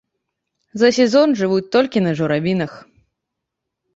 За 0.81 0.89
сезон 0.97 1.35
жывуць 1.41 1.69
толькі 1.77 2.03
на 2.07 2.11
журавінах. 2.19 2.71